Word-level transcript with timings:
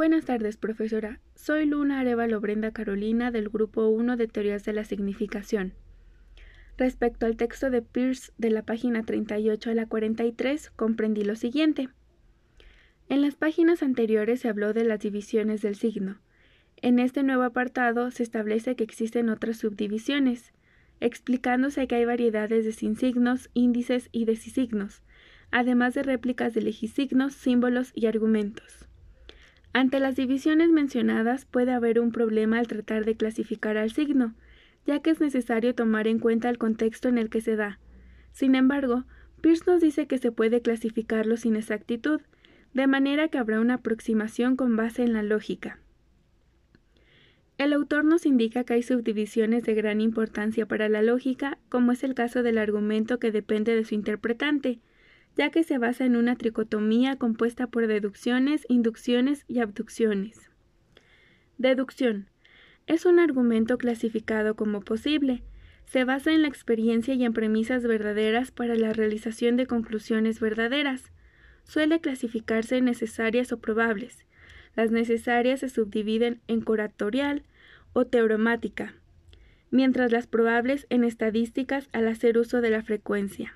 Buenas 0.00 0.24
tardes, 0.24 0.56
profesora. 0.56 1.20
Soy 1.34 1.66
Luna 1.66 2.00
Arevalo 2.00 2.40
Brenda 2.40 2.70
Carolina 2.70 3.30
del 3.30 3.50
Grupo 3.50 3.86
1 3.88 4.16
de 4.16 4.28
Teorías 4.28 4.64
de 4.64 4.72
la 4.72 4.86
Significación. 4.86 5.74
Respecto 6.78 7.26
al 7.26 7.36
texto 7.36 7.68
de 7.68 7.82
Peirce 7.82 8.32
de 8.38 8.48
la 8.48 8.62
página 8.62 9.02
38 9.02 9.68
a 9.68 9.74
la 9.74 9.84
43, 9.84 10.70
comprendí 10.70 11.22
lo 11.22 11.36
siguiente. 11.36 11.90
En 13.10 13.20
las 13.20 13.34
páginas 13.34 13.82
anteriores 13.82 14.40
se 14.40 14.48
habló 14.48 14.72
de 14.72 14.84
las 14.84 15.00
divisiones 15.00 15.60
del 15.60 15.74
signo. 15.74 16.18
En 16.76 16.98
este 16.98 17.22
nuevo 17.22 17.42
apartado 17.42 18.10
se 18.10 18.22
establece 18.22 18.76
que 18.76 18.84
existen 18.84 19.28
otras 19.28 19.58
subdivisiones, 19.58 20.54
explicándose 21.00 21.86
que 21.86 21.96
hay 21.96 22.06
variedades 22.06 22.64
de 22.64 22.72
sin 22.72 22.96
signos, 22.96 23.50
índices 23.52 24.08
y 24.12 24.24
decisignos, 24.24 25.02
además 25.50 25.92
de 25.92 26.04
réplicas 26.04 26.54
de 26.54 26.62
legisignos, 26.62 27.34
símbolos 27.34 27.92
y 27.94 28.06
argumentos. 28.06 28.79
Ante 29.72 30.00
las 30.00 30.16
divisiones 30.16 30.70
mencionadas 30.70 31.44
puede 31.44 31.72
haber 31.72 32.00
un 32.00 32.10
problema 32.10 32.58
al 32.58 32.66
tratar 32.66 33.04
de 33.04 33.16
clasificar 33.16 33.76
al 33.76 33.92
signo, 33.92 34.34
ya 34.86 35.00
que 35.00 35.10
es 35.10 35.20
necesario 35.20 35.74
tomar 35.74 36.08
en 36.08 36.18
cuenta 36.18 36.50
el 36.50 36.58
contexto 36.58 37.08
en 37.08 37.18
el 37.18 37.30
que 37.30 37.40
se 37.40 37.54
da. 37.54 37.78
Sin 38.32 38.54
embargo, 38.54 39.04
Peirce 39.40 39.64
nos 39.66 39.80
dice 39.80 40.06
que 40.06 40.18
se 40.18 40.32
puede 40.32 40.60
clasificarlo 40.60 41.36
sin 41.36 41.56
exactitud, 41.56 42.20
de 42.74 42.86
manera 42.86 43.28
que 43.28 43.38
habrá 43.38 43.60
una 43.60 43.74
aproximación 43.74 44.56
con 44.56 44.76
base 44.76 45.02
en 45.02 45.12
la 45.12 45.22
lógica. 45.22 45.78
El 47.58 47.72
autor 47.72 48.04
nos 48.04 48.26
indica 48.26 48.64
que 48.64 48.74
hay 48.74 48.82
subdivisiones 48.82 49.64
de 49.64 49.74
gran 49.74 50.00
importancia 50.00 50.66
para 50.66 50.88
la 50.88 51.02
lógica, 51.02 51.58
como 51.68 51.92
es 51.92 52.02
el 52.02 52.14
caso 52.14 52.42
del 52.42 52.58
argumento 52.58 53.18
que 53.18 53.30
depende 53.30 53.74
de 53.74 53.84
su 53.84 53.94
interpretante, 53.94 54.80
ya 55.36 55.50
que 55.50 55.62
se 55.64 55.78
basa 55.78 56.04
en 56.04 56.16
una 56.16 56.36
tricotomía 56.36 57.16
compuesta 57.16 57.66
por 57.66 57.86
deducciones, 57.86 58.66
inducciones 58.68 59.44
y 59.48 59.60
abducciones. 59.60 60.50
Deducción. 61.58 62.28
Es 62.86 63.06
un 63.06 63.18
argumento 63.18 63.78
clasificado 63.78 64.56
como 64.56 64.80
posible. 64.80 65.42
Se 65.84 66.04
basa 66.04 66.32
en 66.32 66.42
la 66.42 66.48
experiencia 66.48 67.14
y 67.14 67.24
en 67.24 67.32
premisas 67.32 67.84
verdaderas 67.84 68.50
para 68.50 68.74
la 68.74 68.92
realización 68.92 69.56
de 69.56 69.66
conclusiones 69.66 70.40
verdaderas. 70.40 71.12
Suele 71.64 72.00
clasificarse 72.00 72.78
en 72.78 72.86
necesarias 72.86 73.52
o 73.52 73.58
probables. 73.58 74.24
Las 74.74 74.90
necesarias 74.90 75.60
se 75.60 75.68
subdividen 75.68 76.40
en 76.48 76.62
curatorial 76.62 77.44
o 77.92 78.06
teoremática, 78.06 78.94
mientras 79.70 80.12
las 80.12 80.26
probables 80.26 80.86
en 80.90 81.04
estadísticas 81.04 81.88
al 81.92 82.08
hacer 82.08 82.38
uso 82.38 82.60
de 82.60 82.70
la 82.70 82.82
frecuencia. 82.82 83.54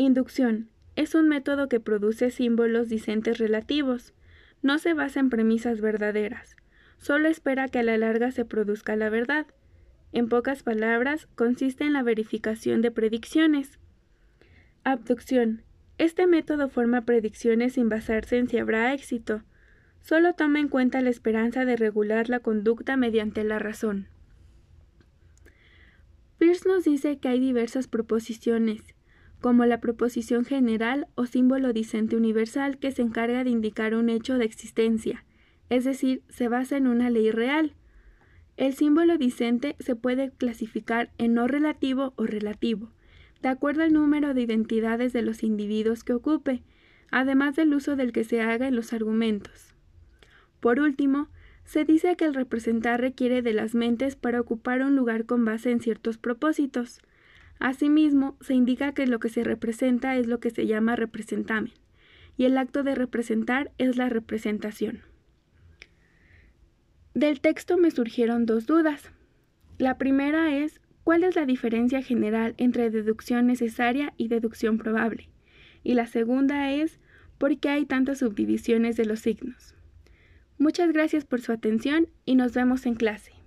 Inducción. 0.00 0.68
Es 0.94 1.16
un 1.16 1.28
método 1.28 1.68
que 1.68 1.80
produce 1.80 2.30
símbolos 2.30 2.88
dicentes 2.88 3.38
relativos. 3.38 4.14
No 4.62 4.78
se 4.78 4.94
basa 4.94 5.18
en 5.18 5.28
premisas 5.28 5.80
verdaderas. 5.80 6.54
Solo 6.98 7.28
espera 7.28 7.66
que 7.66 7.80
a 7.80 7.82
la 7.82 7.98
larga 7.98 8.30
se 8.30 8.44
produzca 8.44 8.94
la 8.94 9.10
verdad. 9.10 9.48
En 10.12 10.28
pocas 10.28 10.62
palabras, 10.62 11.26
consiste 11.34 11.82
en 11.82 11.94
la 11.94 12.04
verificación 12.04 12.80
de 12.80 12.92
predicciones. 12.92 13.80
Abducción. 14.84 15.64
Este 15.98 16.28
método 16.28 16.68
forma 16.68 17.00
predicciones 17.00 17.72
sin 17.72 17.88
basarse 17.88 18.38
en 18.38 18.48
si 18.48 18.58
habrá 18.58 18.94
éxito. 18.94 19.42
Solo 20.00 20.32
toma 20.34 20.60
en 20.60 20.68
cuenta 20.68 21.00
la 21.00 21.10
esperanza 21.10 21.64
de 21.64 21.74
regular 21.74 22.28
la 22.28 22.38
conducta 22.38 22.96
mediante 22.96 23.42
la 23.42 23.58
razón. 23.58 24.06
Pierce 26.38 26.68
nos 26.68 26.84
dice 26.84 27.18
que 27.18 27.26
hay 27.26 27.40
diversas 27.40 27.88
proposiciones 27.88 28.94
como 29.40 29.64
la 29.66 29.80
proposición 29.80 30.44
general 30.44 31.06
o 31.14 31.26
símbolo 31.26 31.72
dicente 31.72 32.16
universal 32.16 32.78
que 32.78 32.90
se 32.90 33.02
encarga 33.02 33.44
de 33.44 33.50
indicar 33.50 33.94
un 33.94 34.08
hecho 34.08 34.38
de 34.38 34.44
existencia, 34.44 35.24
es 35.70 35.84
decir, 35.84 36.22
se 36.28 36.48
basa 36.48 36.76
en 36.76 36.86
una 36.86 37.10
ley 37.10 37.30
real. 37.30 37.74
El 38.56 38.74
símbolo 38.74 39.18
dicente 39.18 39.76
se 39.78 39.94
puede 39.94 40.30
clasificar 40.30 41.10
en 41.18 41.34
no 41.34 41.46
relativo 41.46 42.12
o 42.16 42.26
relativo, 42.26 42.90
de 43.42 43.48
acuerdo 43.48 43.82
al 43.82 43.92
número 43.92 44.34
de 44.34 44.42
identidades 44.42 45.12
de 45.12 45.22
los 45.22 45.42
individuos 45.42 46.02
que 46.02 46.12
ocupe, 46.12 46.62
además 47.10 47.54
del 47.56 47.72
uso 47.72 47.96
del 47.96 48.12
que 48.12 48.24
se 48.24 48.40
haga 48.40 48.66
en 48.66 48.74
los 48.74 48.92
argumentos. 48.92 49.74
Por 50.60 50.80
último, 50.80 51.28
se 51.64 51.84
dice 51.84 52.16
que 52.16 52.24
el 52.24 52.34
representar 52.34 53.00
requiere 53.00 53.42
de 53.42 53.52
las 53.52 53.74
mentes 53.74 54.16
para 54.16 54.40
ocupar 54.40 54.82
un 54.82 54.96
lugar 54.96 55.26
con 55.26 55.44
base 55.44 55.70
en 55.70 55.80
ciertos 55.80 56.16
propósitos. 56.18 57.00
Asimismo, 57.58 58.36
se 58.40 58.54
indica 58.54 58.92
que 58.92 59.06
lo 59.06 59.18
que 59.18 59.28
se 59.28 59.44
representa 59.44 60.16
es 60.16 60.26
lo 60.26 60.40
que 60.40 60.50
se 60.50 60.66
llama 60.66 60.96
representamen, 60.96 61.72
y 62.36 62.44
el 62.44 62.56
acto 62.56 62.82
de 62.82 62.94
representar 62.94 63.72
es 63.78 63.96
la 63.96 64.08
representación. 64.08 65.02
Del 67.14 67.40
texto 67.40 67.76
me 67.78 67.90
surgieron 67.90 68.46
dos 68.46 68.66
dudas. 68.66 69.10
La 69.76 69.98
primera 69.98 70.56
es 70.56 70.80
cuál 71.02 71.24
es 71.24 71.34
la 71.34 71.46
diferencia 71.46 72.00
general 72.00 72.54
entre 72.58 72.90
deducción 72.90 73.46
necesaria 73.46 74.14
y 74.16 74.28
deducción 74.28 74.78
probable. 74.78 75.28
Y 75.82 75.94
la 75.94 76.06
segunda 76.06 76.70
es 76.70 77.00
por 77.38 77.58
qué 77.58 77.70
hay 77.70 77.86
tantas 77.86 78.18
subdivisiones 78.18 78.96
de 78.96 79.06
los 79.06 79.20
signos. 79.20 79.74
Muchas 80.58 80.92
gracias 80.92 81.24
por 81.24 81.40
su 81.40 81.50
atención 81.50 82.08
y 82.24 82.34
nos 82.34 82.52
vemos 82.52 82.84
en 82.86 82.94
clase. 82.94 83.37